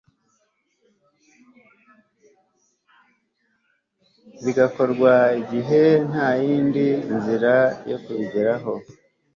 bigakorwa 4.43 5.11
igihe 5.41 5.81
nta 6.09 6.29
yindi 6.43 6.87
nzira 7.15 7.55
yo 7.89 7.97
kubigeraho 8.03 8.73